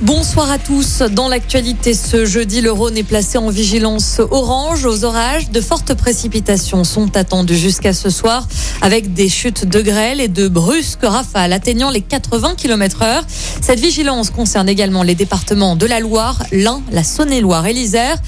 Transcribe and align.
Bonsoir 0.00 0.48
à 0.48 0.58
tous. 0.58 1.02
Dans 1.10 1.26
l'actualité 1.26 1.92
ce 1.92 2.24
jeudi, 2.24 2.60
le 2.60 2.70
Rhône 2.70 2.96
est 2.96 3.02
placé 3.02 3.36
en 3.36 3.50
vigilance 3.50 4.20
orange 4.30 4.84
aux 4.84 5.02
orages. 5.02 5.50
De 5.50 5.60
fortes 5.60 5.92
précipitations 5.94 6.84
sont 6.84 7.16
attendues 7.16 7.56
jusqu'à 7.56 7.92
ce 7.92 8.08
soir 8.08 8.46
avec 8.80 9.12
des 9.12 9.28
chutes 9.28 9.64
de 9.64 9.80
grêle 9.80 10.20
et 10.20 10.28
de 10.28 10.46
brusques 10.46 11.02
rafales 11.02 11.52
atteignant 11.52 11.90
les 11.90 12.00
80 12.00 12.54
km 12.56 13.02
heure. 13.02 13.24
Cette 13.60 13.80
vigilance 13.80 14.30
concerne 14.30 14.68
également 14.68 15.02
les 15.02 15.16
départements 15.16 15.74
de 15.74 15.84
la 15.84 15.98
Loire, 15.98 16.44
l'Ain, 16.52 16.80
la 16.92 17.02
Saône-et-Loire 17.02 17.66
et 17.66 17.72
l'Isère. 17.72 18.18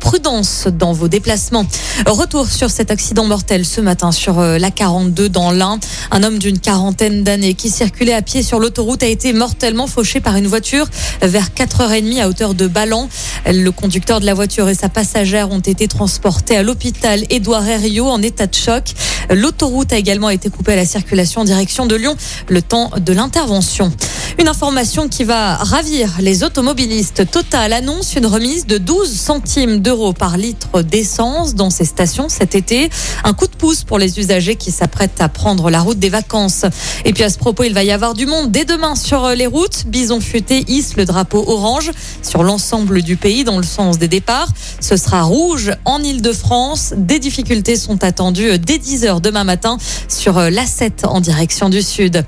Prudence 0.00 0.66
dans 0.66 0.92
vos 0.92 1.06
déplacements. 1.06 1.64
Retour 2.06 2.48
sur 2.48 2.70
cet 2.70 2.90
accident 2.90 3.24
mortel 3.24 3.64
ce 3.64 3.80
matin 3.80 4.10
sur 4.10 4.40
euh, 4.40 4.58
la 4.58 4.72
42 4.72 5.28
dans 5.28 5.52
l'Ain. 5.52 5.78
Un 6.10 6.24
homme 6.24 6.40
d'une 6.40 6.58
quarantaine 6.58 7.22
d'années 7.22 7.54
qui 7.54 7.70
circulait 7.70 8.14
à 8.14 8.22
pied 8.22 8.42
sur 8.42 8.58
l'autoroute 8.58 9.04
a 9.04 9.06
été 9.06 9.32
mortellement 9.32 9.86
fauché 9.86 10.20
par 10.20 10.34
une 10.34 10.48
voiture 10.48 10.88
vers 11.22 11.48
4h30 11.48 12.20
à 12.20 12.28
hauteur 12.28 12.54
de 12.54 12.66
Ballan. 12.66 13.08
Le 13.46 13.70
conducteur 13.70 14.20
de 14.20 14.26
la 14.26 14.34
voiture 14.34 14.68
et 14.68 14.74
sa 14.74 14.88
passagère 14.88 15.50
ont 15.50 15.60
été 15.60 15.88
transportés 15.88 16.56
à 16.56 16.62
l'hôpital 16.62 17.24
Édouard 17.30 17.66
Herriot 17.68 18.06
en 18.06 18.22
état 18.22 18.46
de 18.46 18.54
choc. 18.54 18.94
L'autoroute 19.30 19.92
a 19.92 19.98
également 19.98 20.30
été 20.30 20.50
coupée 20.50 20.72
à 20.72 20.76
la 20.76 20.84
circulation 20.84 21.42
en 21.42 21.44
direction 21.44 21.86
de 21.86 21.94
Lyon 21.94 22.16
le 22.48 22.62
temps 22.62 22.90
de 22.96 23.12
l'intervention. 23.12 23.92
Une 24.38 24.48
information 24.48 25.08
qui 25.08 25.24
va 25.24 25.56
ravir 25.56 26.16
les 26.20 26.44
automobilistes. 26.44 27.30
Total 27.30 27.72
annonce 27.72 28.14
une 28.14 28.26
remise 28.26 28.66
de 28.66 28.78
12 28.78 29.12
centimes 29.12 29.80
d'euros 29.80 30.12
par 30.12 30.38
litre 30.38 30.82
d'essence 30.82 31.54
dans 31.54 31.70
ces 31.70 31.84
stations 31.84 32.28
cet 32.28 32.54
été. 32.54 32.90
Un 33.24 33.34
coup 33.34 33.46
de 33.46 33.54
pouce 33.54 33.84
pour 33.84 33.98
les 33.98 34.18
usagers 34.18 34.56
qui 34.56 34.70
s'apprêtent 34.70 35.20
à 35.20 35.28
prendre 35.28 35.70
la 35.70 35.80
route 35.80 35.98
des 35.98 36.08
vacances. 36.08 36.64
Et 37.04 37.12
puis 37.12 37.22
à 37.22 37.30
ce 37.30 37.38
propos, 37.38 37.64
il 37.64 37.74
va 37.74 37.84
y 37.84 37.90
avoir 37.90 38.14
du 38.14 38.26
monde 38.26 38.50
dès 38.50 38.64
demain 38.64 38.94
sur 38.94 39.28
les 39.30 39.46
routes. 39.46 39.84
Bison 39.86 40.20
futé 40.20 40.64
hisse 40.68 40.96
drapeau 41.10 41.44
orange 41.46 41.90
sur 42.22 42.42
l'ensemble 42.42 43.02
du 43.02 43.16
pays 43.16 43.44
dans 43.44 43.58
le 43.58 43.64
sens 43.64 43.98
des 43.98 44.08
départs. 44.08 44.48
Ce 44.80 44.96
sera 44.96 45.22
rouge 45.22 45.72
en 45.84 46.02
Ile-de-France. 46.02 46.94
Des 46.96 47.18
difficultés 47.18 47.76
sont 47.76 48.04
attendues 48.04 48.58
dès 48.58 48.78
10 48.78 49.04
heures 49.04 49.20
demain 49.20 49.44
matin 49.44 49.76
sur 50.08 50.38
l'A7 50.38 51.06
en 51.06 51.20
direction 51.20 51.68
du 51.68 51.82
sud. 51.82 52.24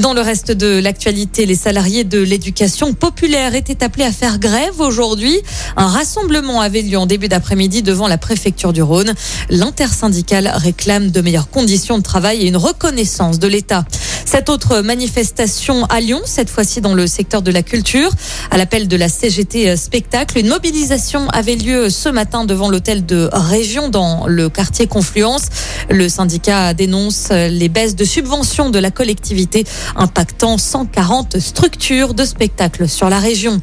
Dans 0.00 0.12
le 0.12 0.20
reste 0.20 0.50
de 0.50 0.80
l'actualité, 0.80 1.46
les 1.46 1.54
salariés 1.54 2.02
de 2.02 2.18
l'éducation 2.20 2.94
populaire 2.94 3.54
étaient 3.54 3.84
appelés 3.84 4.04
à 4.04 4.12
faire 4.12 4.38
grève 4.38 4.80
aujourd'hui. 4.80 5.40
Un 5.76 5.86
rassemblement 5.86 6.60
avait 6.60 6.82
lieu 6.82 6.98
en 6.98 7.06
début 7.06 7.28
d'après-midi 7.28 7.82
devant 7.82 8.08
la 8.08 8.18
préfecture 8.18 8.72
du 8.72 8.82
Rhône. 8.82 9.14
L'intersyndicale 9.50 10.50
réclame 10.54 11.10
de 11.10 11.20
meilleures 11.20 11.50
conditions 11.50 11.98
de 11.98 12.02
travail 12.02 12.42
et 12.42 12.48
une 12.48 12.56
reconnaissance 12.56 13.38
de 13.38 13.46
l'État. 13.46 13.84
Cette 14.24 14.48
autre 14.48 14.80
manifestation 14.80 15.84
à 15.86 16.00
Lyon, 16.00 16.20
cette 16.24 16.50
fois-ci 16.50 16.80
dans 16.80 16.94
le 16.94 17.06
secteur 17.06 17.42
de 17.42 17.50
la 17.50 17.62
culture, 17.62 18.10
à 18.50 18.56
l'appel 18.56 18.88
de 18.88 18.96
la 18.96 19.08
CGT 19.08 19.76
Spectacle, 19.76 20.38
une 20.38 20.48
mobilisation 20.48 21.28
avait 21.28 21.56
lieu 21.56 21.90
ce 21.90 22.08
matin 22.08 22.44
devant 22.44 22.68
l'hôtel 22.70 23.06
de 23.06 23.28
Région 23.32 23.88
dans 23.88 24.26
le 24.26 24.48
quartier 24.48 24.86
Confluence. 24.86 25.44
Le 25.90 26.08
syndicat 26.08 26.74
dénonce 26.74 27.28
les 27.30 27.68
baisses 27.68 27.96
de 27.96 28.04
subventions 28.04 28.70
de 28.70 28.78
la 28.78 28.90
collectivité 28.90 29.64
impactant 29.96 30.58
140 30.58 31.38
structures 31.38 32.14
de 32.14 32.24
spectacle 32.24 32.88
sur 32.88 33.08
la 33.08 33.18
région. 33.18 33.60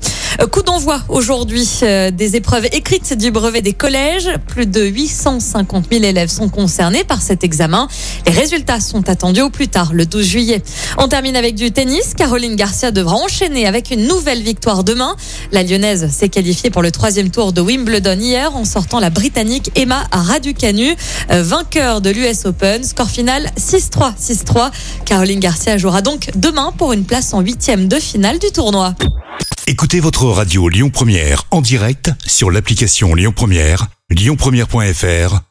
Coup 0.51 0.61
d'envoi 0.61 1.01
aujourd'hui 1.09 1.67
euh, 1.83 2.11
des 2.11 2.35
épreuves 2.35 2.65
écrites 2.71 3.17
du 3.17 3.31
brevet 3.31 3.61
des 3.61 3.73
collèges. 3.73 4.29
Plus 4.47 4.65
de 4.65 4.83
850 4.83 5.87
000 5.91 6.03
élèves 6.03 6.29
sont 6.29 6.49
concernés 6.49 7.03
par 7.03 7.21
cet 7.21 7.43
examen. 7.43 7.87
Les 8.25 8.31
résultats 8.31 8.79
sont 8.79 9.09
attendus 9.09 9.41
au 9.41 9.49
plus 9.49 9.67
tard, 9.67 9.93
le 9.93 10.05
12 10.05 10.25
juillet. 10.25 10.50
On 10.97 11.07
termine 11.07 11.35
avec 11.35 11.55
du 11.55 11.71
tennis. 11.71 12.13
Caroline 12.15 12.55
Garcia 12.55 12.91
devra 12.91 13.15
enchaîner 13.15 13.67
avec 13.67 13.91
une 13.91 14.07
nouvelle 14.07 14.41
victoire 14.41 14.83
demain. 14.83 15.15
La 15.51 15.63
Lyonnaise 15.63 16.09
s'est 16.11 16.29
qualifiée 16.29 16.69
pour 16.69 16.81
le 16.81 16.91
troisième 16.91 17.29
tour 17.29 17.53
de 17.53 17.61
Wimbledon 17.61 18.19
hier 18.19 18.55
en 18.55 18.65
sortant 18.65 18.99
la 18.99 19.09
Britannique 19.09 19.71
Emma 19.75 20.07
Raducanu, 20.11 20.95
euh, 21.31 21.43
vainqueur 21.43 22.01
de 22.01 22.09
l'US 22.09 22.45
Open. 22.45 22.83
Score 22.83 23.09
final 23.09 23.49
6-3, 23.57 24.15
6-3. 24.17 24.71
Caroline 25.05 25.39
Garcia 25.39 25.77
jouera 25.77 26.01
donc 26.01 26.29
demain 26.35 26.73
pour 26.77 26.93
une 26.93 27.05
place 27.05 27.33
en 27.33 27.41
huitième 27.41 27.87
de 27.87 27.99
finale 27.99 28.39
du 28.39 28.51
tournoi. 28.51 28.95
Écoutez 29.67 29.99
votre 29.99 30.25
radio 30.25 30.67
Lyon 30.69 30.89
Première 30.89 31.43
en 31.51 31.61
direct 31.61 32.11
sur 32.25 32.51
l'application 32.51 33.13
Lyon 33.15 33.31
Première, 33.35 33.87
lyonpremière.fr 34.09 35.50